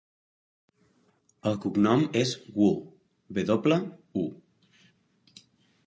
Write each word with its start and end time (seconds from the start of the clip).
El 1.51 1.59
cognom 1.65 2.01
és 2.23 2.33
Wu: 2.57 2.73
ve 3.39 3.47
doble, 3.53 3.79
u. 4.25 4.27